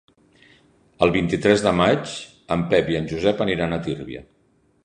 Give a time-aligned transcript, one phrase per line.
[1.07, 2.15] El vint-i-tres de maig
[2.57, 4.29] en Pep i en Josep aniran a Tírvia.